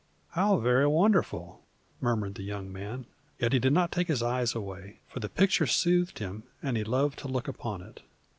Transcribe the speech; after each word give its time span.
"How 0.31 0.57
very 0.57 0.87
wonderful!" 0.87 1.61
murmured 1.99 2.33
the 2.33 2.41
young 2.41 2.73
man. 2.73 3.05
Yet 3.37 3.53
he 3.53 3.59
did 3.59 3.71
not 3.71 3.91
take 3.91 4.07
his 4.07 4.23
eyes 4.23 4.55
away, 4.55 4.97
for 5.07 5.19
the 5.19 5.29
picture 5.29 5.67
soothed 5.67 6.17
him 6.17 6.41
and 6.63 6.75
he 6.75 6.83
loved 6.83 7.19
to 7.19 7.27
look 7.27 7.47
upon 7.47 7.83
it. 7.83 8.01